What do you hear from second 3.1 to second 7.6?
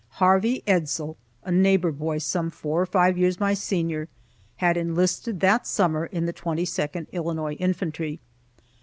years my senior, had enlisted that summer in the 22nd Illinois